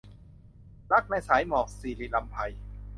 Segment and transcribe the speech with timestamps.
[0.91, 2.35] รักในสายหมอก- ศิริรำไพ